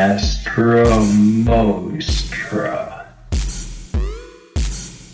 Astro 0.00 0.86
Mostra. 1.44 3.04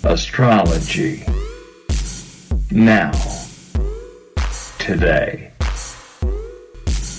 Astrology. 0.05 1.25
Now. 2.71 3.11
Today. 4.79 5.51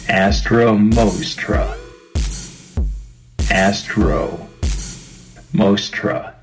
Astro 0.08 0.78
Mostra. 0.78 1.76
Astro 3.52 4.48
Mostra. 5.52 6.36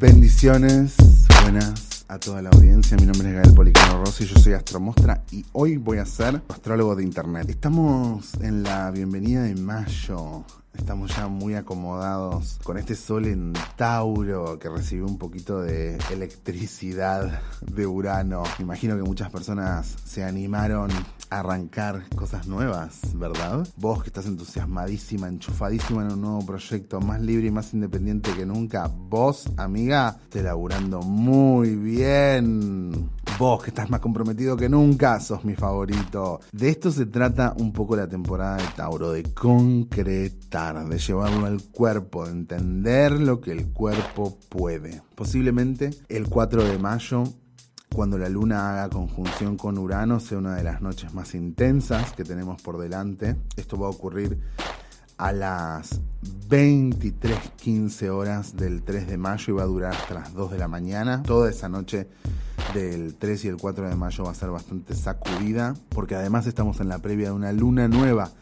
Bendiciones, 0.00 0.96
buenas 1.42 1.91
a 2.12 2.20
toda 2.20 2.42
la 2.42 2.50
audiencia. 2.50 2.96
Mi 2.98 3.06
nombre 3.06 3.28
es 3.30 3.34
Gael 3.34 3.54
Policano 3.54 4.04
Rossi, 4.04 4.26
yo 4.26 4.36
soy 4.36 4.52
Astromostra 4.52 5.22
y 5.30 5.46
hoy 5.52 5.78
voy 5.78 5.96
a 5.96 6.04
ser 6.04 6.42
astrólogo 6.48 6.94
de 6.94 7.04
internet. 7.04 7.48
Estamos 7.48 8.34
en 8.42 8.62
la 8.62 8.90
bienvenida 8.90 9.44
de 9.44 9.54
mayo. 9.54 10.44
Estamos 10.74 11.14
ya 11.14 11.28
muy 11.28 11.54
acomodados 11.54 12.58
con 12.64 12.78
este 12.78 12.94
sol 12.94 13.26
en 13.26 13.52
Tauro 13.76 14.58
que 14.58 14.68
recibió 14.68 15.06
un 15.06 15.18
poquito 15.18 15.60
de 15.60 15.98
electricidad 16.10 17.40
de 17.60 17.86
Urano. 17.86 18.42
Imagino 18.58 18.96
que 18.96 19.02
muchas 19.02 19.30
personas 19.30 19.96
se 20.04 20.24
animaron 20.24 20.90
a 21.30 21.40
arrancar 21.40 22.08
cosas 22.16 22.46
nuevas, 22.46 23.00
¿verdad? 23.14 23.66
Vos 23.76 24.02
que 24.02 24.08
estás 24.08 24.26
entusiasmadísima, 24.26 25.28
enchufadísima 25.28 26.02
en 26.02 26.12
un 26.12 26.20
nuevo 26.22 26.46
proyecto, 26.46 27.00
más 27.00 27.20
libre 27.20 27.48
y 27.48 27.50
más 27.50 27.72
independiente 27.74 28.32
que 28.32 28.46
nunca. 28.46 28.88
Vos, 28.88 29.44
amiga, 29.56 30.18
te 30.30 30.42
laburando 30.42 31.00
muy 31.02 31.76
bien. 31.76 33.10
Vos 33.42 33.60
que 33.60 33.70
estás 33.70 33.90
más 33.90 33.98
comprometido 33.98 34.56
que 34.56 34.68
nunca, 34.68 35.18
sos 35.18 35.44
mi 35.44 35.56
favorito. 35.56 36.38
De 36.52 36.68
esto 36.68 36.92
se 36.92 37.06
trata 37.06 37.56
un 37.58 37.72
poco 37.72 37.96
la 37.96 38.06
temporada 38.06 38.58
de 38.58 38.68
Tauro, 38.76 39.10
de 39.10 39.24
concretar, 39.34 40.88
de 40.88 40.96
llevarlo 40.96 41.46
al 41.46 41.60
cuerpo, 41.60 42.24
de 42.24 42.30
entender 42.30 43.10
lo 43.10 43.40
que 43.40 43.50
el 43.50 43.72
cuerpo 43.72 44.38
puede. 44.48 45.02
Posiblemente 45.16 45.90
el 46.08 46.28
4 46.28 46.62
de 46.62 46.78
mayo 46.78 47.24
cuando 47.92 48.16
la 48.16 48.28
luna 48.28 48.70
haga 48.70 48.90
conjunción 48.90 49.56
con 49.56 49.76
Urano 49.76 50.20
sea 50.20 50.38
una 50.38 50.54
de 50.54 50.62
las 50.62 50.80
noches 50.80 51.12
más 51.12 51.34
intensas 51.34 52.12
que 52.12 52.22
tenemos 52.22 52.62
por 52.62 52.78
delante. 52.78 53.34
Esto 53.56 53.76
va 53.76 53.88
a 53.88 53.90
ocurrir 53.90 54.38
a 55.22 55.32
las 55.32 56.00
23.15 56.48 58.08
horas 58.08 58.56
del 58.56 58.82
3 58.82 59.06
de 59.06 59.16
mayo 59.16 59.54
y 59.54 59.56
va 59.56 59.62
a 59.62 59.66
durar 59.66 59.92
hasta 59.92 60.14
las 60.14 60.34
2 60.34 60.50
de 60.50 60.58
la 60.58 60.66
mañana. 60.66 61.22
Toda 61.22 61.48
esa 61.48 61.68
noche 61.68 62.08
del 62.74 63.14
3 63.14 63.44
y 63.44 63.48
el 63.48 63.56
4 63.56 63.88
de 63.88 63.94
mayo 63.94 64.24
va 64.24 64.32
a 64.32 64.34
ser 64.34 64.50
bastante 64.50 64.94
sacudida 64.94 65.76
porque 65.90 66.16
además 66.16 66.48
estamos 66.48 66.80
en 66.80 66.88
la 66.88 66.98
previa 66.98 67.28
de 67.28 67.34
una 67.34 67.52
luna 67.52 67.86
nueva 67.86 68.32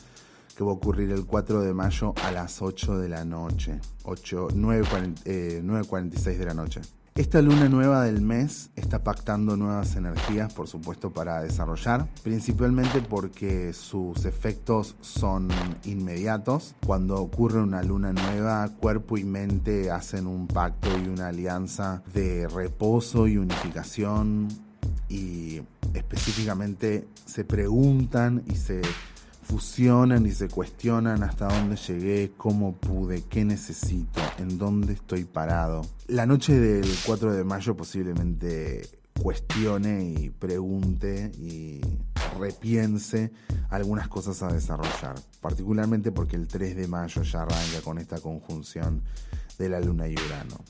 que 0.56 0.64
va 0.64 0.70
a 0.70 0.75
ocurrir 0.75 1.11
el 1.11 1.27
4 1.27 1.61
de 1.61 1.75
mayo 1.75 2.14
a 2.25 2.33
las 2.33 2.62
8 2.62 2.98
de 2.98 3.11
la 3.11 3.27
noche, 3.27 3.78
9.46 4.05 5.20
eh, 5.27 6.39
de 6.39 6.44
la 6.47 6.55
noche. 6.55 6.81
Esta 7.16 7.42
luna 7.42 7.69
nueva 7.69 8.05
del 8.05 8.22
mes 8.22 8.70
está 8.77 9.03
pactando 9.03 9.56
nuevas 9.56 9.97
energías, 9.97 10.55
por 10.55 10.69
supuesto, 10.69 11.12
para 11.12 11.42
desarrollar, 11.42 12.08
principalmente 12.22 13.03
porque 13.03 13.72
sus 13.72 14.25
efectos 14.25 14.97
son 15.00 15.48
inmediatos. 15.84 16.75
Cuando 16.86 17.16
ocurre 17.16 17.61
una 17.61 17.83
luna 17.83 18.12
nueva, 18.12 18.69
cuerpo 18.81 19.19
y 19.19 19.25
mente 19.25 19.91
hacen 19.91 20.27
un 20.27 20.47
pacto 20.47 20.88
y 21.05 21.08
una 21.08 21.28
alianza 21.28 22.03
de 22.14 22.48
reposo 22.48 23.27
y 23.27 23.36
unificación 23.36 24.48
y 25.08 25.61
específicamente 25.92 27.08
se 27.27 27.44
preguntan 27.44 28.44
y 28.47 28.55
se 28.55 28.81
fusionan 29.51 30.27
y 30.27 30.31
se 30.31 30.47
cuestionan 30.47 31.25
hasta 31.25 31.48
dónde 31.48 31.75
llegué, 31.75 32.31
cómo 32.37 32.73
pude, 32.77 33.25
qué 33.29 33.45
necesito, 33.45 34.21
en 34.38 34.59
dónde 34.59 34.93
estoy 34.93 35.25
parado. 35.25 35.83
La 36.06 36.25
noche 36.25 36.56
del 36.56 36.88
4 37.05 37.34
de 37.34 37.43
mayo 37.43 37.77
posiblemente 37.77 38.89
cuestione 39.21 40.05
y 40.05 40.31
pregunte 40.31 41.33
y 41.37 41.81
repiense 42.39 43.33
algunas 43.71 44.06
cosas 44.06 44.41
a 44.44 44.53
desarrollar, 44.53 45.16
particularmente 45.41 46.12
porque 46.12 46.37
el 46.37 46.47
3 46.47 46.77
de 46.77 46.87
mayo 46.87 47.22
ya 47.22 47.43
arranca 47.43 47.81
con 47.83 47.99
esta 47.99 48.21
conjunción 48.21 49.03
de 49.59 49.69
la 49.69 49.81
luna 49.81 50.06
y 50.06 50.15
Urano. 50.15 50.65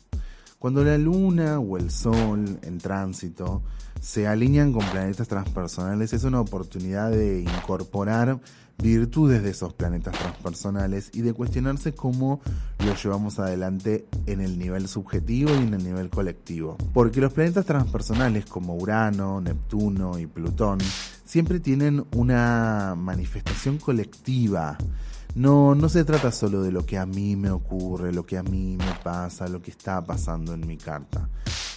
Cuando 0.58 0.82
la 0.84 0.96
luna 0.96 1.58
o 1.58 1.76
el 1.76 1.90
sol 1.90 2.58
en 2.62 2.78
tránsito 2.78 3.62
se 4.00 4.26
alinean 4.26 4.72
con 4.72 4.84
planetas 4.86 5.28
transpersonales 5.28 6.12
es 6.12 6.24
una 6.24 6.40
oportunidad 6.40 7.10
de 7.10 7.40
incorporar 7.40 8.40
virtudes 8.82 9.42
de 9.42 9.50
esos 9.50 9.72
planetas 9.74 10.18
transpersonales 10.18 11.10
y 11.12 11.22
de 11.22 11.32
cuestionarse 11.32 11.94
cómo 11.94 12.40
los 12.84 13.02
llevamos 13.02 13.38
adelante 13.38 14.06
en 14.26 14.40
el 14.40 14.58
nivel 14.58 14.88
subjetivo 14.88 15.50
y 15.54 15.58
en 15.58 15.74
el 15.74 15.84
nivel 15.84 16.10
colectivo. 16.10 16.76
Porque 16.92 17.20
los 17.20 17.32
planetas 17.32 17.66
transpersonales 17.66 18.46
como 18.46 18.76
Urano, 18.76 19.40
Neptuno 19.40 20.18
y 20.18 20.26
Plutón 20.26 20.78
siempre 21.24 21.60
tienen 21.60 22.04
una 22.16 22.94
manifestación 22.96 23.78
colectiva. 23.78 24.76
No, 25.34 25.74
no 25.74 25.88
se 25.88 26.04
trata 26.04 26.32
solo 26.32 26.62
de 26.62 26.72
lo 26.72 26.84
que 26.84 26.98
a 26.98 27.06
mí 27.06 27.36
me 27.36 27.50
ocurre, 27.50 28.12
lo 28.12 28.26
que 28.26 28.36
a 28.36 28.42
mí 28.42 28.76
me 28.76 28.94
pasa, 29.04 29.46
lo 29.46 29.62
que 29.62 29.70
está 29.70 30.02
pasando 30.02 30.54
en 30.54 30.66
mi 30.66 30.76
carta. 30.76 31.28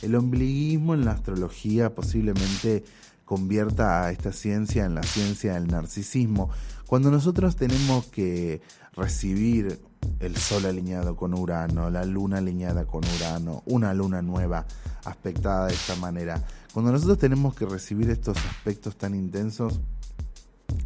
El 0.02 0.16
ombliguismo 0.16 0.96
en 0.96 1.06
la 1.06 1.12
astrología 1.12 1.94
posiblemente 1.94 2.84
convierta 3.26 4.06
a 4.06 4.12
esta 4.12 4.32
ciencia 4.32 4.86
en 4.86 4.96
la 4.96 5.04
ciencia 5.04 5.54
del 5.54 5.68
narcisismo, 5.68 6.50
cuando 6.88 7.10
nosotros 7.12 7.56
tenemos 7.56 8.06
que 8.06 8.62
recibir 8.94 9.82
el 10.20 10.38
Sol 10.38 10.66
alineado 10.66 11.16
con 11.16 11.34
Urano, 11.34 11.90
la 11.90 12.04
Luna 12.06 12.38
alineada 12.38 12.86
con 12.86 13.04
Urano, 13.18 13.64
una 13.66 13.94
Luna 13.94 14.22
nueva 14.22 14.66
aspectada 15.06 15.68
de 15.68 15.74
esta 15.74 15.96
manera, 15.96 16.44
cuando 16.74 16.92
nosotros 16.92 17.18
tenemos 17.18 17.56
que 17.56 17.66
recibir 17.66 18.10
estos 18.10 18.38
aspectos 18.38 18.98
tan 18.98 19.16
intensos, 19.16 19.80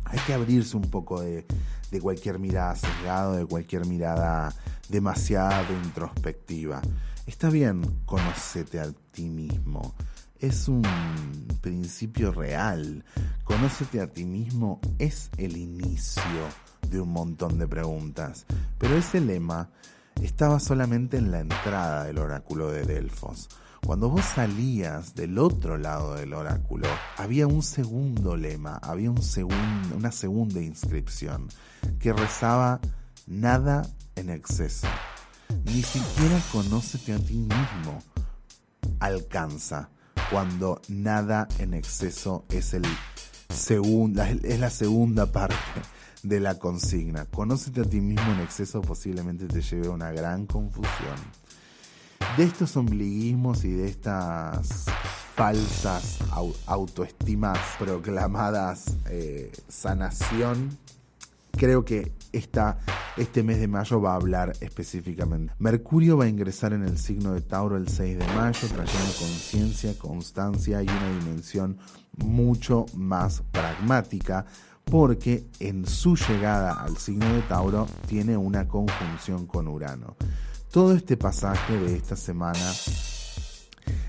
hay 0.06 0.20
que 0.20 0.34
abrirse 0.34 0.78
un 0.78 0.90
poco 0.90 1.22
de, 1.22 1.46
de 1.92 2.02
cualquier 2.02 2.40
mirada 2.40 2.76
sesgada, 2.76 3.38
de 3.38 3.46
cualquier 3.46 3.86
mirada 3.86 4.54
demasiado 4.90 5.74
introspectiva. 5.84 6.82
Está 7.26 7.50
bien, 7.50 7.82
conocete 8.06 8.80
a 8.80 8.92
ti 9.12 9.30
mismo 9.30 9.94
es 10.40 10.68
un 10.68 10.84
principio 11.62 12.32
real. 12.32 13.04
Conócete 13.44 14.02
a 14.02 14.08
ti 14.08 14.26
mismo 14.26 14.80
es 15.00 15.30
el 15.38 15.58
inicio 15.58 16.24
de 16.90 17.02
un 17.02 17.10
montón 17.10 17.58
de 17.60 17.68
preguntas. 17.68 18.46
Pero 18.78 18.96
ese 18.96 19.22
lema 19.22 19.70
estaba 20.22 20.60
solamente 20.60 21.18
en 21.18 21.32
la 21.32 21.40
entrada 21.40 22.06
del 22.06 22.18
oráculo 22.18 22.72
de 22.72 22.84
Delfos. 22.84 23.50
Cuando 23.86 24.10
vos 24.10 24.26
salías 24.26 25.16
del 25.16 25.38
otro 25.38 25.78
lado 25.78 26.16
del 26.16 26.34
oráculo, 26.34 26.88
había 27.18 27.48
un 27.48 27.64
segundo 27.64 28.36
lema, 28.36 28.78
había 28.82 29.12
un 29.12 29.22
una 29.96 30.12
segunda 30.12 30.62
inscripción 30.62 31.48
que 32.00 32.12
rezaba 32.12 32.82
nada 33.28 33.88
en 34.16 34.30
exceso. 34.30 34.88
Ni 35.66 35.84
siquiera 35.84 36.40
conócete 36.52 37.14
a 37.14 37.20
ti 37.20 37.36
mismo. 37.36 38.04
Alcanza 39.00 39.90
cuando 40.32 40.82
nada 40.88 41.48
en 41.60 41.74
exceso 41.74 42.46
es, 42.50 42.74
el 42.74 42.84
segunda, 43.50 44.30
es 44.30 44.60
la 44.60 44.70
segunda 44.70 45.32
parte 45.32 45.56
de 46.24 46.40
la 46.40 46.56
consigna. 46.56 47.26
Conócete 47.26 47.82
a 47.82 47.84
ti 47.86 48.02
mismo 48.02 48.32
en 48.34 48.42
exceso 48.42 48.82
posiblemente 48.82 49.48
te 49.48 49.62
lleve 49.62 49.88
a 49.88 49.92
una 49.92 50.12
gran 50.12 50.46
confusión. 50.46 51.16
De 52.36 52.44
estos 52.44 52.76
ombliguismos 52.76 53.64
y 53.64 53.72
de 53.72 53.88
estas 53.88 54.86
falsas 55.36 56.20
autoestimas 56.66 57.60
proclamadas 57.80 58.98
eh, 59.10 59.52
sanación, 59.68 60.78
creo 61.58 61.84
que 61.84 62.14
esta, 62.32 62.78
este 63.18 63.44
mes 63.44 63.60
de 63.60 63.68
mayo 63.68 64.00
va 64.00 64.14
a 64.14 64.16
hablar 64.16 64.54
específicamente. 64.62 65.54
Mercurio 65.60 66.18
va 66.18 66.26
a 66.26 66.30
ingresar 66.30 66.74
en 66.74 66.84
el 66.84 66.98
signo 66.98 67.34
de 67.34 67.42
Tauro 67.42 67.76
el 67.76 67.88
6 67.88 68.20
de 68.20 68.26
mayo, 68.28 68.68
trayendo 68.68 69.14
conciencia, 69.20 69.98
constancia 69.98 70.82
y 70.82 70.88
una 70.88 71.20
dimensión 71.20 71.78
mucho 72.18 72.86
más 72.96 73.44
pragmática, 73.52 74.46
porque 74.86 75.48
en 75.60 75.86
su 75.86 76.16
llegada 76.16 76.74
al 76.74 76.98
signo 76.98 77.32
de 77.34 77.42
Tauro 77.42 77.88
tiene 78.08 78.38
una 78.38 78.68
conjunción 78.68 79.46
con 79.48 79.68
Urano. 79.68 80.16
Todo 80.72 80.94
este 80.94 81.18
pasaje 81.18 81.78
de 81.78 81.96
esta 81.96 82.16
semana 82.16 82.72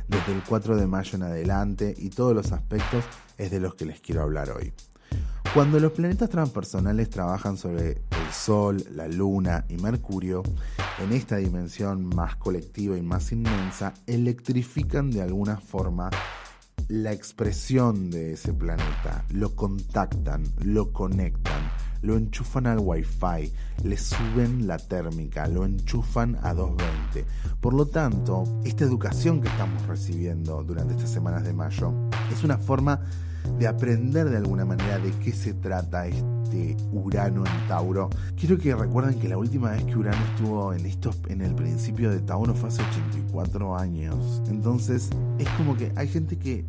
desde 0.08 0.32
el 0.32 0.42
4 0.46 0.76
de 0.76 0.86
mayo 0.86 1.16
en 1.16 1.22
adelante 1.22 1.94
y 1.96 2.10
todos 2.10 2.34
los 2.34 2.52
aspectos 2.52 3.04
es 3.36 3.50
de 3.50 3.60
los 3.60 3.74
que 3.74 3.86
les 3.86 4.00
quiero 4.00 4.22
hablar 4.22 4.50
hoy. 4.50 4.72
Cuando 5.54 5.80
los 5.80 5.92
planetas 5.92 6.28
transpersonales 6.28 7.08
trabajan 7.08 7.56
sobre 7.56 7.90
el 7.90 8.32
Sol, 8.32 8.84
la 8.94 9.08
Luna 9.08 9.64
y 9.68 9.76
Mercurio, 9.78 10.42
en 11.02 11.12
esta 11.12 11.36
dimensión 11.36 12.04
más 12.04 12.36
colectiva 12.36 12.98
y 12.98 13.02
más 13.02 13.32
inmensa, 13.32 13.94
electrifican 14.06 15.10
de 15.10 15.22
alguna 15.22 15.56
forma 15.56 16.10
la 16.88 17.12
expresión 17.12 18.10
de 18.10 18.34
ese 18.34 18.52
planeta, 18.52 19.24
lo 19.30 19.56
contactan, 19.56 20.44
lo 20.62 20.92
conectan, 20.92 21.70
lo 22.02 22.16
enchufan 22.16 22.66
al 22.66 22.78
wifi, 22.78 23.52
le 23.82 23.96
suben 23.96 24.66
la 24.66 24.76
térmica, 24.78 25.48
lo 25.48 25.64
enchufan 25.64 26.38
a 26.42 26.52
220. 26.52 27.26
Por 27.60 27.74
lo 27.74 27.86
tanto, 27.86 28.44
esta 28.64 28.84
educación 28.84 29.40
que 29.40 29.48
estamos 29.48 29.86
recibiendo 29.86 30.62
durante 30.62 30.94
estas 30.94 31.10
semanas 31.10 31.42
de 31.42 31.54
mayo 31.54 31.92
es 32.30 32.44
una 32.44 32.58
forma 32.58 33.00
de 33.58 33.66
aprender 33.66 34.28
de 34.28 34.36
alguna 34.36 34.64
manera 34.64 34.98
de 34.98 35.10
qué 35.22 35.32
se 35.32 35.54
trata 35.54 36.06
este 36.06 36.76
Urano 36.92 37.44
en 37.46 37.68
Tauro. 37.68 38.10
Quiero 38.36 38.58
que 38.58 38.74
recuerden 38.74 39.18
que 39.18 39.28
la 39.28 39.38
última 39.38 39.70
vez 39.70 39.84
que 39.84 39.96
Urano 39.96 40.24
estuvo 40.32 40.72
en 40.72 40.86
esto, 40.86 41.10
en 41.28 41.42
el 41.42 41.54
principio 41.54 42.10
de 42.10 42.20
Tauro 42.20 42.54
fue 42.54 42.68
hace 42.68 42.82
84 42.82 43.76
años. 43.76 44.42
Entonces 44.48 45.10
es 45.38 45.48
como 45.50 45.76
que 45.76 45.92
hay 45.96 46.08
gente 46.08 46.38
que, 46.38 46.64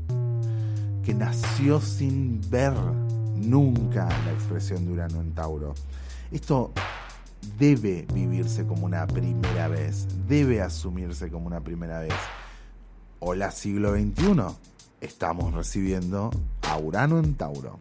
que 1.04 1.14
nació 1.14 1.80
sin 1.82 2.42
ver 2.50 2.74
nunca 3.36 4.08
la 4.26 4.32
expresión 4.32 4.86
de 4.86 4.94
Urano 4.94 5.22
en 5.22 5.34
Tauro. 5.34 5.74
Esto 6.32 6.72
debe 7.58 8.06
vivirse 8.14 8.66
como 8.66 8.86
una 8.86 9.08
primera 9.08 9.68
vez, 9.68 10.08
debe 10.28 10.62
asumirse 10.62 11.30
como 11.30 11.48
una 11.48 11.62
primera 11.62 12.00
vez. 12.00 12.14
Hola 13.20 13.52
siglo 13.52 13.94
XXI, 13.94 14.34
estamos 15.02 15.54
recibiendo 15.54 16.32
a 16.64 16.78
Urano 16.78 17.20
en 17.20 17.36
Tauro. 17.36 17.80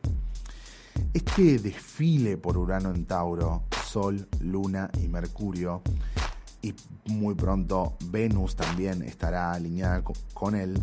Este 1.14 1.58
desfile 1.58 2.36
por 2.36 2.56
Urano 2.58 2.90
en 2.90 3.04
Tauro, 3.04 3.62
Sol, 3.84 4.28
Luna 4.40 4.90
y 5.02 5.08
Mercurio, 5.08 5.82
y 6.62 6.74
muy 7.06 7.34
pronto 7.34 7.96
Venus 8.06 8.56
también 8.56 9.02
estará 9.02 9.52
alineada 9.52 10.02
con 10.34 10.54
él. 10.54 10.80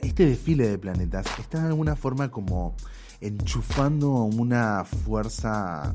Este 0.00 0.26
desfile 0.26 0.68
de 0.68 0.78
planetas 0.78 1.26
está 1.38 1.60
de 1.60 1.68
alguna 1.68 1.94
forma 1.96 2.30
como 2.30 2.74
enchufando 3.20 4.10
una 4.24 4.84
fuerza 4.84 5.94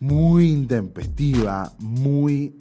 muy 0.00 0.50
intempestiva, 0.50 1.72
muy 1.78 2.56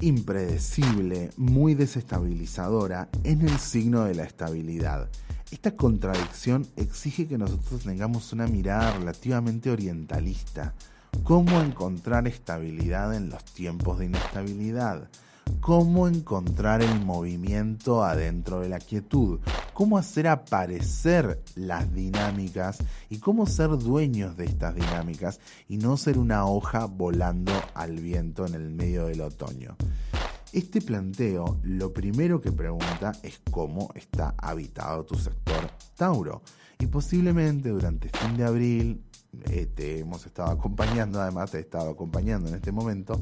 impredecible, 0.00 1.30
muy 1.36 1.74
desestabilizadora 1.74 3.08
en 3.24 3.42
el 3.42 3.58
signo 3.58 4.04
de 4.04 4.14
la 4.14 4.24
estabilidad. 4.24 5.08
Esta 5.50 5.76
contradicción 5.76 6.66
exige 6.76 7.26
que 7.26 7.38
nosotros 7.38 7.82
tengamos 7.82 8.32
una 8.32 8.46
mirada 8.46 8.92
relativamente 8.92 9.70
orientalista. 9.70 10.74
¿Cómo 11.22 11.60
encontrar 11.60 12.26
estabilidad 12.26 13.14
en 13.14 13.30
los 13.30 13.44
tiempos 13.44 13.98
de 13.98 14.06
inestabilidad? 14.06 15.08
Cómo 15.60 16.06
encontrar 16.06 16.82
el 16.82 17.04
movimiento 17.04 18.04
adentro 18.04 18.60
de 18.60 18.68
la 18.68 18.78
quietud, 18.78 19.40
cómo 19.72 19.98
hacer 19.98 20.28
aparecer 20.28 21.42
las 21.54 21.92
dinámicas 21.92 22.78
y 23.10 23.18
cómo 23.18 23.46
ser 23.46 23.70
dueños 23.70 24.36
de 24.36 24.44
estas 24.44 24.74
dinámicas 24.74 25.40
y 25.68 25.78
no 25.78 25.96
ser 25.96 26.18
una 26.18 26.46
hoja 26.46 26.86
volando 26.86 27.52
al 27.74 27.96
viento 27.96 28.46
en 28.46 28.54
el 28.54 28.70
medio 28.70 29.06
del 29.06 29.22
otoño. 29.22 29.76
Este 30.52 30.80
planteo 30.80 31.58
lo 31.64 31.92
primero 31.92 32.40
que 32.40 32.52
pregunta 32.52 33.12
es 33.22 33.40
cómo 33.50 33.90
está 33.94 34.34
habitado 34.38 35.04
tu 35.04 35.16
sector 35.16 35.70
Tauro. 35.96 36.42
Y 36.78 36.86
posiblemente 36.86 37.70
durante 37.70 38.08
fin 38.08 38.36
de 38.36 38.44
abril, 38.44 39.02
eh, 39.50 39.66
te 39.66 39.98
hemos 39.98 40.24
estado 40.24 40.50
acompañando, 40.50 41.20
además 41.20 41.50
te 41.50 41.58
he 41.58 41.60
estado 41.60 41.90
acompañando 41.90 42.48
en 42.48 42.54
este 42.54 42.70
momento, 42.72 43.20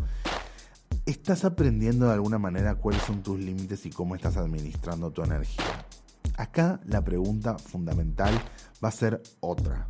estás 1.06 1.44
aprendiendo 1.44 2.06
de 2.06 2.14
alguna 2.14 2.38
manera 2.38 2.76
cuáles 2.76 3.02
son 3.02 3.22
tus 3.22 3.38
límites 3.38 3.84
y 3.86 3.90
cómo 3.90 4.14
estás 4.14 4.36
administrando 4.36 5.10
tu 5.10 5.22
energía. 5.22 5.86
Acá 6.36 6.80
la 6.86 7.04
pregunta 7.04 7.58
fundamental 7.58 8.34
va 8.82 8.88
a 8.88 8.92
ser 8.92 9.22
otra. 9.40 9.86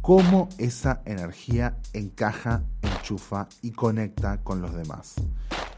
¿Cómo 0.00 0.48
esa 0.58 1.02
energía 1.04 1.78
encaja, 1.92 2.62
enchufa 2.82 3.48
y 3.60 3.72
conecta 3.72 4.42
con 4.42 4.62
los 4.62 4.74
demás? 4.74 5.16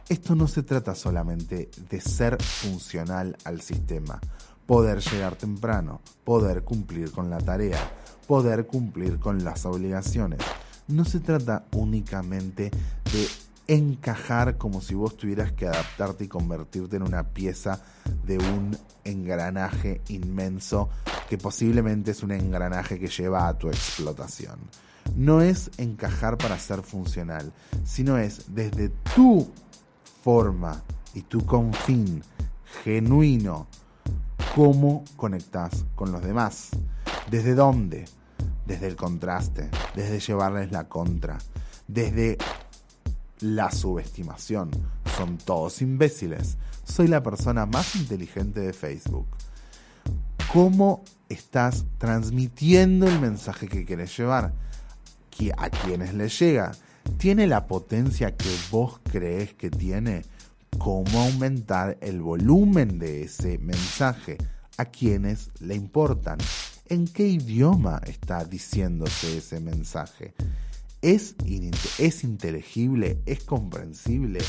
Esto 0.08 0.34
no 0.34 0.46
se 0.46 0.62
trata 0.62 0.94
solamente 0.94 1.70
de 1.88 2.00
ser 2.00 2.40
funcional 2.43 3.37
al 3.44 3.62
sistema, 3.62 4.20
poder 4.66 5.00
llegar 5.00 5.37
temprano, 5.37 6.00
poder 6.25 6.62
cumplir 6.64 7.10
con 7.10 7.31
la 7.31 7.38
tarea, 7.38 7.78
poder 8.26 8.66
cumplir 8.66 9.19
con 9.19 9.43
las 9.43 9.64
obligaciones. 9.64 10.40
No 10.88 11.05
se 11.05 11.20
trata 11.20 11.64
únicamente 11.72 12.70
de 13.12 13.28
encajar 13.67 14.59
como 14.59 14.81
si 14.81 14.94
vos 14.94 15.17
tuvieras 15.17 15.53
que 15.53 15.67
adaptarte 15.67 16.25
y 16.25 16.29
convertirte 16.29 16.97
en 16.97 17.03
una 17.03 17.25
pieza 17.25 17.82
de 18.25 18.38
un 18.38 18.76
engranaje 19.05 20.00
inmenso 20.09 20.88
que 21.29 21.38
posiblemente 21.38 22.11
es 22.11 22.23
un 22.23 22.32
engranaje 22.32 22.99
que 22.99 23.09
lleva 23.09 23.49
a 23.49 23.59
tu 23.59 23.69
explotación. 23.69 24.59
No 25.17 25.41
es 25.41 25.70
encajar 25.79 26.38
para 26.38 26.59
ser 26.59 26.82
funcional, 26.82 27.53
sino 27.85 28.19
es 28.19 28.55
desde 28.55 28.91
tu 29.14 29.50
forma 30.23 30.82
y 31.15 31.23
tu 31.23 31.44
confín 31.44 32.23
genuino 32.85 33.67
cómo 34.55 35.05
conectas 35.17 35.85
con 35.94 36.12
los 36.12 36.23
demás. 36.23 36.70
¿Desde 37.31 37.55
dónde? 37.55 38.05
Desde 38.67 38.87
el 38.87 38.97
contraste, 38.97 39.70
desde 39.94 40.20
llevarles 40.20 40.70
la 40.70 40.88
contra, 40.88 41.38
desde 41.88 42.38
la 43.43 43.71
subestimación. 43.71 44.71
Son 45.17 45.39
todos 45.39 45.83
imbéciles. 45.83 46.56
Soy 46.85 47.09
la 47.09 47.23
persona 47.23 47.67
más 47.67 47.94
inteligente 47.97 48.61
de 48.61 48.73
Facebook. 48.73 49.27
¿Cómo 50.53 51.05
estás 51.29 51.85
transmitiendo 51.99 53.06
el 53.06 53.21
mensaje 53.21 53.69
que 53.69 53.85
quieres 53.85 54.17
llevar? 54.17 54.53
¿A 55.56 55.71
quiénes 55.71 56.15
le 56.15 56.29
llega? 56.29 56.73
¿Tiene 57.19 57.47
la 57.47 57.67
potencia 57.67 58.37
que 58.37 58.55
vos 58.71 59.00
crees 59.11 59.55
que 59.55 59.71
tiene? 59.71 60.25
¿Cómo 60.79 61.21
aumentar 61.21 61.99
el 62.00 62.21
volumen 62.21 62.99
de 62.99 63.25
ese 63.25 63.59
mensaje? 63.59 64.39
¿A 64.77 64.85
quiénes 64.85 65.50
le 65.61 65.75
importan? 65.75 66.39
¿En 66.87 67.06
qué 67.09 67.27
idioma 67.27 68.00
está 68.06 68.44
diciéndose 68.44 69.39
ese 69.39 69.59
mensaje? 69.61 70.35
Es, 71.02 71.34
es 71.99 72.25
inteligible, 72.25 73.20
es 73.26 73.43
comprensible, 73.43 74.40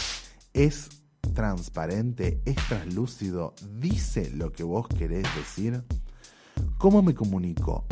es 0.54 0.90
transparente, 1.34 2.42
es 2.46 2.56
translúcido, 2.68 3.56
dice 3.80 4.30
lo 4.32 4.52
que 4.52 4.64
vos 4.64 4.88
querés 4.88 5.26
decir. 5.36 5.84
¿Cómo 6.78 7.02
me 7.02 7.16
comunico? 7.16 7.86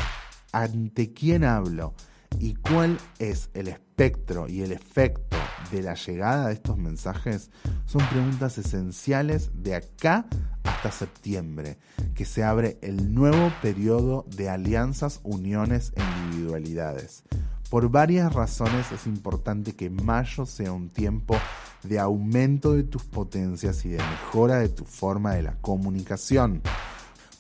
¿Ante 0.52 1.12
quién 1.12 1.44
hablo? 1.44 1.96
¿Y 2.40 2.54
cuál 2.54 3.00
es 3.20 3.50
el 3.54 3.68
espectro 3.68 4.48
y 4.48 4.62
el 4.62 4.72
efecto 4.72 5.38
de 5.72 5.82
la 5.82 5.96
llegada 5.96 6.48
de 6.48 6.54
estos 6.54 6.78
mensajes? 6.78 7.50
Son 7.86 8.08
preguntas 8.10 8.58
esenciales 8.58 9.50
de 9.56 9.76
acá 9.76 10.28
hasta 10.64 10.92
septiembre, 10.92 11.80
que 12.14 12.26
se 12.26 12.44
abre 12.44 12.78
el 12.82 13.14
nuevo 13.14 13.52
periodo 13.62 14.26
de 14.36 14.50
alianzas, 14.50 15.20
uniones 15.24 15.94
e 15.96 16.02
individualidades. 16.26 17.24
Por 17.72 17.90
varias 17.90 18.34
razones 18.34 18.92
es 18.92 19.08
importante 19.08 19.72
que 19.78 19.90
mayo 19.90 20.46
sea 20.46 20.74
un 20.74 20.90
tiempo 20.90 21.38
de 21.84 22.00
aumento 22.00 22.74
de 22.74 22.84
tus 22.84 23.06
potencias 23.06 23.86
y 23.86 23.90
de 23.92 23.98
mejora 23.98 24.58
de 24.58 24.68
tu 24.68 24.84
forma 24.84 25.36
de 25.36 25.44
la 25.44 25.56
comunicación. 25.62 26.62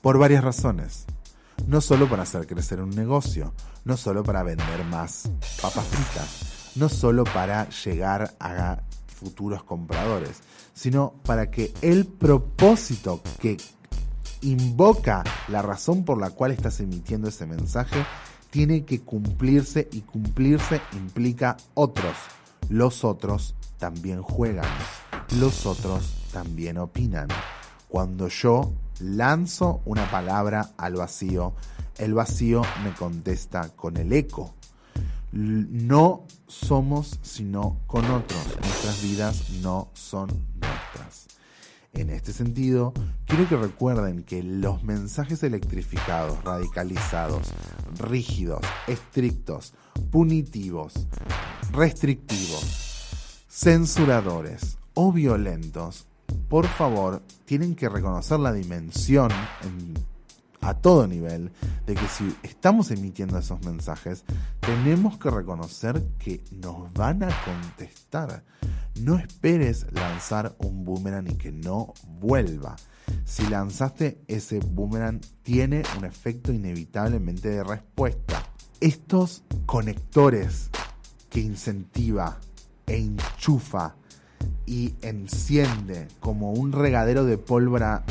Por 0.01 0.17
varias 0.17 0.41
razones. 0.41 1.05
No 1.67 1.81
solo 1.81 2.07
para 2.07 2.23
hacer 2.23 2.47
crecer 2.47 2.79
un 2.79 2.91
negocio, 2.91 3.53
no 3.83 3.97
solo 3.97 4.23
para 4.23 4.41
vender 4.41 4.85
más 4.85 5.29
papas 5.61 5.85
fritas, 5.87 6.71
no 6.77 6.87
solo 6.87 7.25
para 7.25 7.67
llegar 7.67 8.33
a 8.39 8.83
futuros 9.07 9.65
compradores, 9.65 10.39
sino 10.73 11.11
para 11.25 11.51
que 11.51 11.73
el 11.81 12.05
propósito 12.05 13.21
que 13.41 13.57
invoca 14.43 15.25
la 15.49 15.61
razón 15.61 16.05
por 16.05 16.17
la 16.21 16.29
cual 16.29 16.51
estás 16.51 16.79
emitiendo 16.79 17.27
ese 17.27 17.45
mensaje 17.45 18.05
tiene 18.51 18.83
que 18.85 19.01
cumplirse 19.01 19.87
y 19.91 20.01
cumplirse 20.01 20.81
implica 20.93 21.57
otros. 21.73 22.15
Los 22.69 23.03
otros 23.03 23.55
también 23.79 24.21
juegan. 24.21 24.69
Los 25.39 25.65
otros 25.65 26.13
también 26.31 26.77
opinan. 26.77 27.29
Cuando 27.87 28.27
yo 28.27 28.73
lanzo 28.99 29.81
una 29.85 30.09
palabra 30.11 30.71
al 30.77 30.95
vacío, 30.95 31.53
el 31.97 32.13
vacío 32.13 32.61
me 32.83 32.93
contesta 32.93 33.69
con 33.69 33.97
el 33.97 34.13
eco. 34.13 34.53
No 35.31 36.25
somos 36.47 37.19
sino 37.21 37.77
con 37.87 38.05
otros. 38.05 38.45
Nuestras 38.61 39.01
vidas 39.01 39.49
no 39.61 39.89
son 39.93 40.27
nuestras. 40.59 41.27
En 41.93 42.09
este 42.09 42.31
sentido, 42.31 42.93
quiero 43.25 43.47
que 43.49 43.57
recuerden 43.57 44.23
que 44.23 44.41
los 44.43 44.83
mensajes 44.83 45.43
electrificados, 45.43 46.41
radicalizados, 46.43 47.51
rígidos, 47.99 48.61
estrictos, 48.87 49.73
punitivos, 50.09 50.93
restrictivos, 51.73 53.45
censuradores 53.49 54.77
o 54.93 55.11
violentos, 55.11 56.07
por 56.47 56.65
favor, 56.65 57.21
tienen 57.45 57.75
que 57.75 57.89
reconocer 57.89 58.39
la 58.39 58.53
dimensión 58.53 59.29
en 59.63 59.93
a 60.61 60.75
todo 60.75 61.07
nivel 61.07 61.51
de 61.85 61.95
que 61.95 62.07
si 62.07 62.35
estamos 62.43 62.91
emitiendo 62.91 63.37
esos 63.37 63.63
mensajes, 63.65 64.23
tenemos 64.59 65.17
que 65.17 65.29
reconocer 65.29 66.03
que 66.19 66.41
nos 66.51 66.93
van 66.93 67.23
a 67.23 67.29
contestar. 67.43 68.43
No 68.99 69.17
esperes 69.17 69.87
lanzar 69.91 70.55
un 70.59 70.83
boomerang 70.83 71.29
y 71.29 71.35
que 71.35 71.51
no 71.51 71.93
vuelva. 72.19 72.75
Si 73.25 73.47
lanzaste 73.47 74.21
ese 74.27 74.59
boomerang, 74.59 75.21
tiene 75.43 75.83
un 75.97 76.05
efecto 76.05 76.51
inevitablemente 76.51 77.49
de 77.49 77.63
respuesta. 77.63 78.43
Estos 78.79 79.43
conectores 79.65 80.69
que 81.29 81.39
incentiva 81.39 82.39
e 82.87 82.97
enchufa 82.97 83.95
y 84.65 84.95
enciende 85.01 86.07
como 86.19 86.51
un 86.51 86.71
regadero 86.71 87.25
de 87.25 87.37
pólvora 87.37 88.03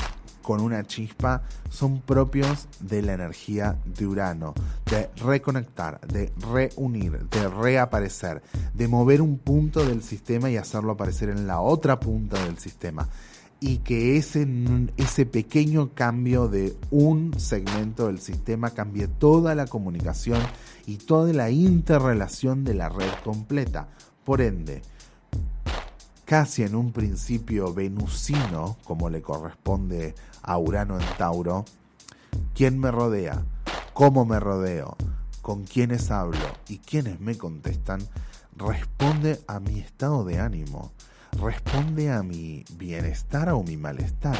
con 0.43 0.61
una 0.61 0.85
chispa 0.85 1.43
son 1.69 2.01
propios 2.01 2.69
de 2.81 3.03
la 3.03 3.15
energía 3.15 3.77
de 3.85 4.07
Urano, 4.07 4.55
de 4.91 5.11
reconectar, 5.23 6.01
de 6.07 6.33
reunir, 6.53 7.29
de 7.29 7.49
reaparecer, 7.49 8.43
de 8.75 8.89
mover 8.89 9.23
un 9.23 9.39
punto 9.39 9.85
del 9.85 10.03
sistema 10.03 10.51
y 10.51 10.57
hacerlo 10.57 10.93
aparecer 10.93 11.29
en 11.29 11.47
la 11.47 11.61
otra 11.61 12.01
punta 12.01 12.43
del 12.45 12.59
sistema. 12.59 13.09
Y 13.63 13.79
que 13.79 14.17
ese, 14.17 14.49
ese 14.97 15.27
pequeño 15.27 15.91
cambio 15.95 16.49
de 16.49 16.75
un 16.91 17.39
segmento 17.39 18.07
del 18.07 18.19
sistema 18.19 18.71
cambie 18.71 19.07
toda 19.07 19.55
la 19.55 19.67
comunicación 19.67 20.41
y 20.87 20.97
toda 20.97 21.33
la 21.35 21.51
interrelación 21.51 22.65
de 22.65 22.75
la 22.75 22.89
red 22.89 23.11
completa. 23.23 23.89
Por 24.25 24.41
ende, 24.41 24.81
casi 26.31 26.63
en 26.63 26.77
un 26.77 26.93
principio 26.93 27.75
venusino, 27.75 28.77
como 28.85 29.11
le 29.11 29.21
corresponde 29.21 30.15
a 30.43 30.59
Urano 30.59 30.99
en 30.99 31.07
Tauro, 31.17 31.65
quién 32.55 32.79
me 32.79 32.91
rodea, 32.91 33.45
cómo 33.93 34.25
me 34.25 34.41
rodeo, 34.41 34.97
con 35.43 35.65
quiénes 35.65 36.11
hablo 36.11 36.39
y 36.69 36.79
quiénes 36.79 37.21
me 37.21 37.37
contestan, 37.37 38.01
responde 38.57 39.41
a 39.47 39.61
mi 39.61 39.81
estado 39.81 40.25
de 40.25 40.39
ánimo, 40.39 40.93
responde 41.41 42.11
a 42.11 42.23
mi 42.23 42.65
bienestar 42.77 43.49
o 43.51 43.63
mi 43.63 43.77
malestar. 43.77 44.37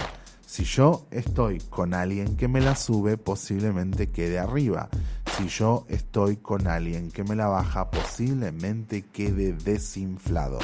Si 0.47 0.65
yo 0.65 1.07
estoy 1.11 1.61
con 1.61 1.95
alguien 1.95 2.37
que 2.37 2.49
me 2.49 2.61
la 2.61 2.75
sube, 2.75 3.17
posiblemente 3.17 4.11
quede 4.11 4.41
arriba. 4.41 4.89
Si 5.37 5.47
yo 5.47 5.85
estoy 5.89 6.39
con 6.39 6.67
alguien 6.67 7.13
que 7.13 7.23
me 7.23 7.37
la 7.37 7.47
baja, 7.47 7.89
posiblemente 7.91 9.03
quede 9.03 9.53
desinflado. 9.53 10.59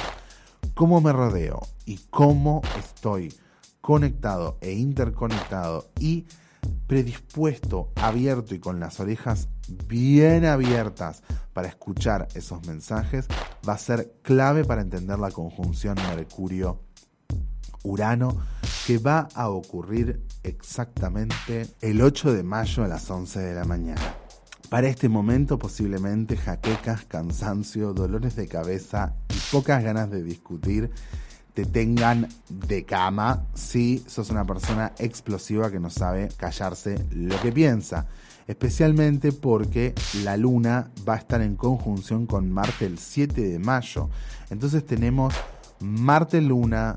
Cómo 0.73 0.99
me 0.99 1.13
rodeo 1.13 1.61
y 1.85 1.99
cómo 2.09 2.61
estoy 2.77 3.33
conectado 3.87 4.59
e 4.59 4.73
interconectado 4.73 5.87
y 5.97 6.25
predispuesto, 6.87 7.93
abierto 7.95 8.53
y 8.53 8.59
con 8.59 8.81
las 8.81 8.99
orejas 8.99 9.47
bien 9.87 10.43
abiertas 10.43 11.23
para 11.53 11.69
escuchar 11.69 12.27
esos 12.35 12.67
mensajes, 12.67 13.27
va 13.65 13.75
a 13.75 13.77
ser 13.77 14.11
clave 14.23 14.65
para 14.65 14.81
entender 14.81 15.19
la 15.19 15.31
conjunción 15.31 15.95
Mercurio-Urano 15.95 18.37
que 18.85 18.97
va 18.97 19.29
a 19.33 19.47
ocurrir 19.47 20.21
exactamente 20.43 21.67
el 21.79 22.01
8 22.01 22.33
de 22.33 22.43
mayo 22.43 22.83
a 22.83 22.89
las 22.89 23.09
11 23.09 23.39
de 23.39 23.55
la 23.55 23.63
mañana. 23.63 24.17
Para 24.69 24.89
este 24.89 25.07
momento 25.07 25.57
posiblemente 25.57 26.35
jaquecas, 26.35 27.05
cansancio, 27.05 27.93
dolores 27.93 28.35
de 28.35 28.49
cabeza 28.49 29.15
y 29.29 29.37
pocas 29.49 29.81
ganas 29.81 30.11
de 30.11 30.23
discutir 30.23 30.91
te 31.57 31.65
tengan 31.65 32.29
de 32.49 32.85
cama 32.85 33.47
si 33.55 34.03
sos 34.05 34.29
una 34.29 34.45
persona 34.45 34.93
explosiva 34.99 35.71
que 35.71 35.79
no 35.79 35.89
sabe 35.89 36.29
callarse 36.37 37.03
lo 37.09 37.41
que 37.41 37.51
piensa. 37.51 38.05
Especialmente 38.45 39.31
porque 39.31 39.95
la 40.23 40.37
luna 40.37 40.91
va 41.09 41.15
a 41.15 41.17
estar 41.17 41.41
en 41.41 41.55
conjunción 41.55 42.27
con 42.27 42.51
Marte 42.51 42.85
el 42.85 42.99
7 42.99 43.41
de 43.41 43.57
mayo. 43.57 44.07
Entonces 44.51 44.85
tenemos 44.85 45.33
Marte-Luna 45.79 46.93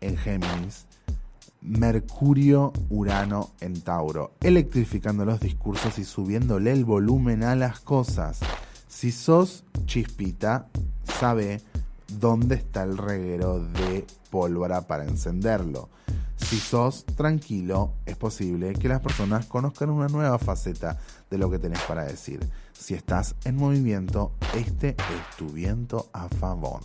en 0.00 0.16
Géminis, 0.16 0.86
Mercurio, 1.60 2.72
Urano 2.90 3.52
en 3.60 3.82
Tauro, 3.82 4.32
electrificando 4.40 5.24
los 5.24 5.38
discursos 5.38 5.96
y 6.00 6.04
subiéndole 6.04 6.72
el 6.72 6.84
volumen 6.84 7.44
a 7.44 7.54
las 7.54 7.78
cosas. 7.78 8.40
Si 8.88 9.12
sos 9.12 9.62
chispita, 9.86 10.66
sabe 11.04 11.60
dónde 12.08 12.56
está 12.56 12.82
el 12.82 12.98
reguero 12.98 13.60
de 13.60 14.06
pólvora 14.30 14.86
para 14.86 15.04
encenderlo. 15.04 15.88
Si 16.36 16.58
sos 16.58 17.04
tranquilo, 17.04 17.94
es 18.04 18.16
posible 18.16 18.74
que 18.74 18.88
las 18.88 19.00
personas 19.00 19.46
conozcan 19.46 19.90
una 19.90 20.08
nueva 20.08 20.38
faceta 20.38 20.98
de 21.30 21.38
lo 21.38 21.50
que 21.50 21.58
tenés 21.58 21.80
para 21.82 22.04
decir. 22.04 22.40
Si 22.72 22.94
estás 22.94 23.36
en 23.44 23.56
movimiento, 23.56 24.32
este 24.54 24.90
es 24.90 25.36
tu 25.36 25.46
viento 25.48 26.10
a 26.12 26.28
favor. 26.28 26.80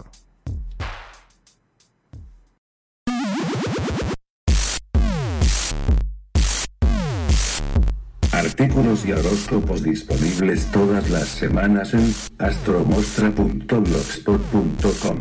Artículos 8.60 9.06
y 9.06 9.12
horóscopos 9.12 9.84
disponibles 9.84 10.66
todas 10.72 11.12
las 11.12 11.28
semanas 11.28 11.94
en 11.94 12.12
astromostra.blogspot.com. 12.40 15.18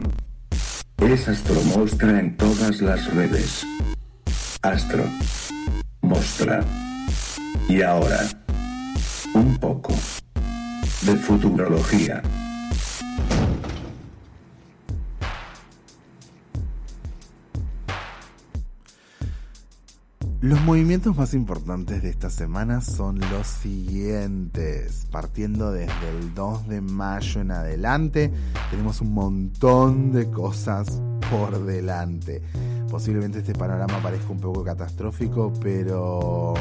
Es 1.02 1.28
Astromostra 1.28 2.18
en 2.18 2.34
todas 2.38 2.80
las 2.80 3.14
redes. 3.14 3.66
Astro. 4.62 5.04
Mostra. 6.00 6.64
Y 7.68 7.82
ahora. 7.82 8.20
Un 9.34 9.58
poco. 9.58 9.92
De 11.02 11.14
futurología. 11.16 12.22
Los 20.42 20.60
movimientos 20.60 21.16
más 21.16 21.32
importantes 21.32 22.02
de 22.02 22.10
esta 22.10 22.28
semana 22.28 22.82
son 22.82 23.18
los 23.18 23.46
siguientes. 23.46 25.06
Partiendo 25.10 25.72
desde 25.72 26.10
el 26.10 26.34
2 26.34 26.68
de 26.68 26.82
mayo 26.82 27.40
en 27.40 27.50
adelante, 27.52 28.30
tenemos 28.70 29.00
un 29.00 29.14
montón 29.14 30.12
de 30.12 30.30
cosas 30.30 31.00
por 31.30 31.64
delante. 31.64 32.42
Posiblemente 32.90 33.38
este 33.38 33.54
panorama 33.54 34.02
parezca 34.02 34.30
un 34.30 34.40
poco 34.40 34.62
catastrófico, 34.62 35.54
pero 35.58 36.52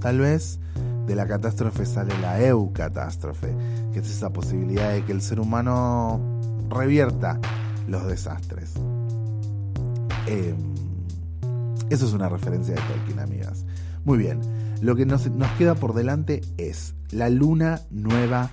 tal 0.00 0.18
vez 0.18 0.60
de 1.06 1.14
la 1.14 1.26
catástrofe 1.26 1.86
sale 1.86 2.12
la 2.20 2.38
eucatástrofe, 2.42 3.48
que 3.94 4.00
es 4.00 4.10
esa 4.10 4.34
posibilidad 4.34 4.92
de 4.92 5.02
que 5.02 5.12
el 5.12 5.22
ser 5.22 5.40
humano 5.40 6.20
revierta 6.68 7.40
los 7.88 8.06
desastres. 8.06 8.74
Eh, 10.26 10.54
eso 11.90 12.06
es 12.06 12.12
una 12.12 12.28
referencia 12.28 12.74
de 12.74 12.80
Tolkien, 12.82 13.18
amigas. 13.18 13.64
Muy 14.04 14.18
bien, 14.18 14.40
lo 14.80 14.96
que 14.96 15.06
nos, 15.06 15.30
nos 15.30 15.50
queda 15.52 15.74
por 15.74 15.94
delante 15.94 16.40
es 16.58 16.94
la 17.10 17.28
luna 17.30 17.82
nueva 17.90 18.50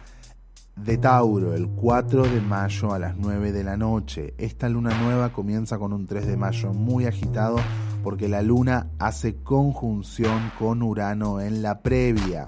de 0.75 0.97
Tauro, 0.97 1.53
el 1.53 1.67
4 1.67 2.23
de 2.23 2.41
mayo 2.41 2.93
a 2.93 2.99
las 2.99 3.17
9 3.17 3.51
de 3.51 3.63
la 3.63 3.77
noche. 3.77 4.33
Esta 4.37 4.69
luna 4.69 4.99
nueva 5.01 5.33
comienza 5.33 5.77
con 5.77 5.93
un 5.93 6.05
3 6.05 6.25
de 6.25 6.37
mayo 6.37 6.73
muy 6.73 7.05
agitado 7.05 7.57
porque 8.03 8.27
la 8.27 8.41
luna 8.41 8.87
hace 8.99 9.35
conjunción 9.35 10.51
con 10.57 10.81
Urano 10.81 11.39
en 11.39 11.61
la 11.61 11.81
previa. 11.81 12.45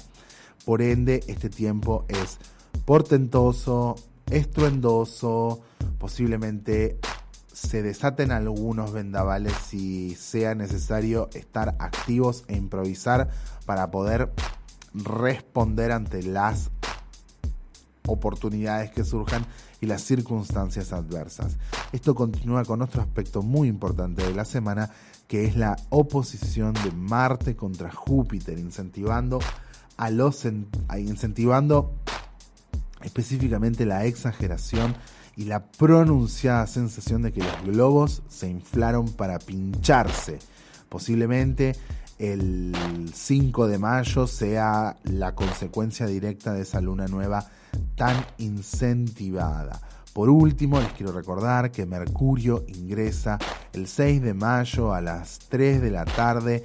Por 0.65 0.81
ende, 0.81 1.21
este 1.27 1.49
tiempo 1.49 2.05
es 2.07 2.39
portentoso, 2.85 3.95
estruendoso, 4.31 5.61
posiblemente 5.99 6.97
se 7.53 7.83
desaten 7.83 8.31
algunos 8.31 8.91
vendavales 8.91 9.53
si 9.53 10.15
sea 10.15 10.55
necesario 10.55 11.29
estar 11.33 11.75
activos 11.79 12.43
e 12.47 12.57
improvisar 12.57 13.29
para 13.65 13.91
poder 13.91 14.33
responder 14.93 15.91
ante 15.91 16.23
las 16.23 16.71
oportunidades 18.07 18.91
que 18.91 19.05
surjan 19.05 19.45
y 19.81 19.85
las 19.85 20.01
circunstancias 20.01 20.91
adversas. 20.91 21.57
Esto 21.91 22.15
continúa 22.15 22.65
con 22.65 22.81
otro 22.81 23.01
aspecto 23.01 23.43
muy 23.43 23.67
importante 23.67 24.25
de 24.25 24.33
la 24.33 24.45
semana, 24.45 24.89
que 25.27 25.45
es 25.45 25.55
la 25.55 25.75
oposición 25.89 26.73
de 26.73 26.91
Marte 26.91 27.55
contra 27.55 27.91
Júpiter, 27.91 28.57
incentivando 28.57 29.39
a 29.95 30.09
los 30.09 30.43
incentivando 30.97 31.93
específicamente 33.03 33.85
la 33.85 34.05
exageración 34.05 34.95
y 35.35 35.45
la 35.45 35.65
pronunciada 35.65 36.67
sensación 36.67 37.21
de 37.23 37.33
que 37.33 37.41
los 37.41 37.63
globos 37.63 38.21
se 38.27 38.49
inflaron 38.49 39.11
para 39.13 39.39
pincharse. 39.39 40.39
Posiblemente 40.89 41.75
el 42.19 42.73
5 43.13 43.67
de 43.67 43.79
mayo 43.79 44.27
sea 44.27 44.95
la 45.03 45.33
consecuencia 45.33 46.05
directa 46.05 46.53
de 46.53 46.61
esa 46.61 46.79
luna 46.81 47.07
nueva 47.07 47.47
tan 47.95 48.15
incentivada. 48.37 49.81
Por 50.13 50.29
último, 50.29 50.79
les 50.79 50.93
quiero 50.93 51.11
recordar 51.11 51.71
que 51.71 51.87
Mercurio 51.87 52.65
ingresa 52.67 53.39
el 53.73 53.87
6 53.87 54.21
de 54.21 54.35
mayo 54.35 54.93
a 54.93 55.01
las 55.01 55.39
3 55.49 55.81
de 55.81 55.89
la 55.89 56.05
tarde 56.05 56.63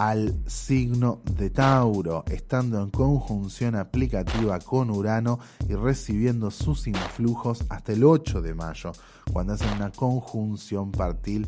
al 0.00 0.34
signo 0.46 1.20
de 1.36 1.50
Tauro, 1.50 2.24
estando 2.30 2.82
en 2.82 2.88
conjunción 2.88 3.74
aplicativa 3.74 4.58
con 4.58 4.88
Urano 4.88 5.40
y 5.68 5.74
recibiendo 5.74 6.50
sus 6.50 6.86
influjos 6.86 7.66
hasta 7.68 7.92
el 7.92 8.04
8 8.04 8.40
de 8.40 8.54
mayo, 8.54 8.92
cuando 9.30 9.52
hacen 9.52 9.74
una 9.76 9.92
conjunción 9.92 10.90
partil 10.90 11.46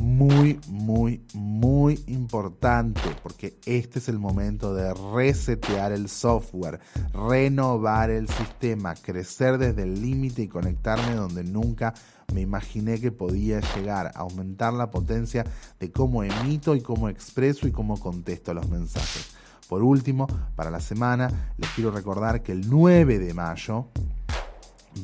muy, 0.00 0.58
muy, 0.68 1.22
muy 1.34 2.02
importante, 2.06 3.00
porque 3.22 3.58
este 3.66 3.98
es 3.98 4.08
el 4.08 4.18
momento 4.18 4.74
de 4.74 4.92
resetear 5.14 5.92
el 5.92 6.08
software, 6.08 6.80
renovar 7.12 8.10
el 8.10 8.28
sistema, 8.28 8.94
crecer 8.94 9.58
desde 9.58 9.82
el 9.82 10.00
límite 10.00 10.42
y 10.42 10.48
conectarme 10.48 11.14
donde 11.14 11.44
nunca 11.44 11.94
me 12.32 12.40
imaginé 12.40 13.00
que 13.00 13.12
podía 13.12 13.60
llegar, 13.74 14.10
aumentar 14.14 14.72
la 14.72 14.90
potencia 14.90 15.44
de 15.78 15.92
cómo 15.92 16.22
emito 16.24 16.74
y 16.74 16.80
cómo 16.80 17.08
expreso 17.08 17.68
y 17.68 17.72
cómo 17.72 18.00
contesto 18.00 18.54
los 18.54 18.68
mensajes. 18.68 19.34
Por 19.68 19.82
último, 19.82 20.26
para 20.54 20.70
la 20.70 20.80
semana, 20.80 21.54
les 21.56 21.70
quiero 21.70 21.90
recordar 21.90 22.42
que 22.42 22.52
el 22.52 22.68
9 22.68 23.18
de 23.18 23.34
mayo, 23.34 23.88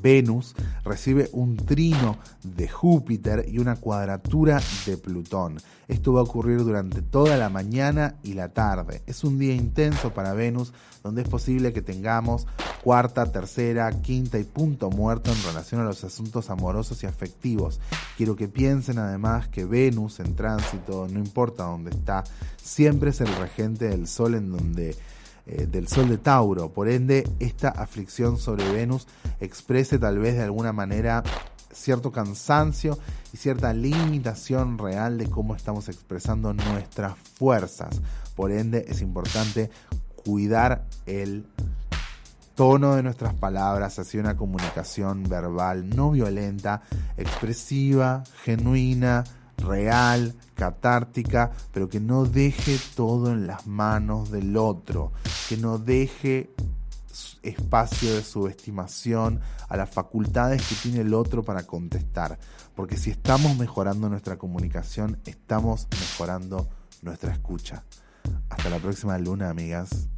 Venus 0.03 0.55
recibe 0.85 1.29
un 1.33 1.57
trino 1.57 2.19
de 2.43 2.69
Júpiter 2.69 3.47
y 3.49 3.59
una 3.59 3.77
cuadratura 3.77 4.61
de 4.87 4.97
Plutón. 4.97 5.59
Esto 5.89 6.13
va 6.13 6.21
a 6.21 6.25
ocurrir 6.25 6.59
durante 6.59 7.03
toda 7.03 7.37
la 7.37 7.49
mañana 7.49 8.17
y 8.23 8.35
la 8.35 8.51
tarde. 8.51 9.03
Es 9.07 9.25
un 9.25 9.39
día 9.39 9.55
intenso 9.55 10.13
para 10.13 10.35
Venus 10.35 10.73
donde 11.03 11.23
es 11.23 11.29
posible 11.29 11.73
que 11.73 11.83
tengamos 11.83 12.47
cuarta, 12.83 13.31
tercera, 13.33 13.91
quinta 14.01 14.39
y 14.39 14.45
punto 14.45 14.91
muerto 14.91 15.33
en 15.33 15.43
relación 15.43 15.81
a 15.81 15.85
los 15.85 16.05
asuntos 16.05 16.51
amorosos 16.51 17.03
y 17.03 17.07
afectivos. 17.07 17.81
Quiero 18.17 18.37
que 18.37 18.49
piensen 18.49 18.99
además 18.99 19.49
que 19.49 19.65
Venus 19.65 20.21
en 20.21 20.35
tránsito, 20.35 21.07
no 21.09 21.19
importa 21.19 21.65
dónde 21.65 21.91
está, 21.91 22.25
siempre 22.63 23.11
es 23.11 23.21
el 23.21 23.35
regente 23.37 23.89
del 23.89 24.07
Sol 24.07 24.35
en 24.35 24.51
donde 24.51 24.97
eh, 25.49 25.67
del 25.67 25.89
Sol 25.89 26.09
de 26.09 26.19
Tauro. 26.19 26.71
Por 26.71 26.89
ende, 26.89 27.27
esta 27.41 27.71
aflicción 27.71 28.37
sobre 28.37 28.71
Venus 28.71 29.07
exprese 29.41 29.99
tal 29.99 30.19
vez 30.19 30.37
de 30.37 30.43
alguna 30.43 30.73
manera 30.75 31.23
cierto 31.73 32.13
cansancio 32.13 32.99
y 33.33 33.39
cierta 33.39 33.73
limitación 33.73 34.79
real 34.79 35.17
de 35.17 35.31
cómo 35.31 35.55
estamos 35.55 35.89
expresando 35.89 36.53
nuestras 36.53 37.17
fuerzas. 37.19 38.01
Por 38.37 38.53
ende, 38.53 38.85
es 38.89 39.01
importante 39.01 39.71
cuidar 40.25 40.85
el 41.07 41.47
tono 42.55 42.97
de 42.97 43.03
nuestras 43.03 43.35
palabras 43.35 43.99
hacia 43.99 44.21
una 44.21 44.37
comunicación 44.37 45.23
verbal 45.23 45.89
no 45.89 46.11
violenta, 46.11 46.83
expresiva, 47.17 48.25
genuina, 48.43 49.25
real, 49.59 50.35
catártica, 50.55 51.53
pero 51.73 51.89
que 51.89 52.01
no 52.01 52.25
deje 52.25 52.79
todo 52.95 53.33
en 53.33 53.47
las 53.47 53.67
manos 53.67 54.31
del 54.31 54.57
otro, 54.57 55.13
que 55.49 55.57
no 55.57 55.79
deje 55.79 56.51
espacio 57.43 58.15
de 58.15 58.23
subestimación 58.23 59.41
a 59.69 59.77
las 59.77 59.91
facultades 59.91 60.67
que 60.67 60.75
tiene 60.77 61.01
el 61.01 61.15
otro 61.15 61.43
para 61.43 61.65
contestar. 61.65 62.39
Porque 62.75 62.97
si 62.97 63.11
estamos 63.11 63.57
mejorando 63.57 64.09
nuestra 64.09 64.37
comunicación, 64.37 65.21
estamos 65.25 65.89
mejorando 65.91 66.69
nuestra 67.03 67.33
escucha. 67.33 67.85
Hasta 68.49 68.71
la 68.71 68.79
próxima 68.79 69.19
luna, 69.19 69.51
amigas. 69.51 70.09